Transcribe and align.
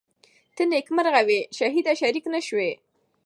ته 0.55 0.61
نیکمرغه 0.71 1.21
وې 1.27 1.39
شهیده 1.57 1.93
شریک 1.99 2.25
نه 2.33 2.39
سوې 2.47 2.71